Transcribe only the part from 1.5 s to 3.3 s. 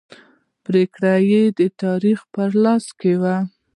د تاریخ په لاس کې